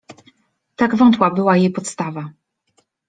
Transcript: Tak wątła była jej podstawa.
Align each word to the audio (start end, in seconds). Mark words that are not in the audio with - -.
Tak 0.75 0.95
wątła 0.95 1.31
była 1.31 1.57
jej 1.57 1.69
podstawa. 1.69 2.29